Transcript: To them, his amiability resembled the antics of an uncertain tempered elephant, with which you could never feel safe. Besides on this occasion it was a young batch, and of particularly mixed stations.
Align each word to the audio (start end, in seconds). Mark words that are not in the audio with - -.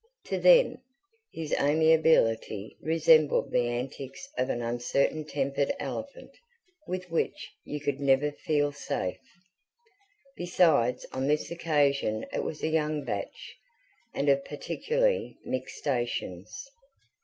To 0.25 0.39
them, 0.39 0.77
his 1.31 1.53
amiability 1.59 2.75
resembled 2.81 3.51
the 3.51 3.67
antics 3.67 4.27
of 4.35 4.49
an 4.49 4.59
uncertain 4.63 5.25
tempered 5.25 5.71
elephant, 5.79 6.31
with 6.87 7.11
which 7.11 7.51
you 7.65 7.79
could 7.79 7.99
never 7.99 8.31
feel 8.31 8.71
safe. 8.71 9.19
Besides 10.35 11.05
on 11.13 11.27
this 11.27 11.51
occasion 11.51 12.25
it 12.33 12.43
was 12.43 12.63
a 12.63 12.67
young 12.67 13.03
batch, 13.03 13.55
and 14.11 14.27
of 14.27 14.43
particularly 14.43 15.37
mixed 15.45 15.75
stations. 15.77 16.67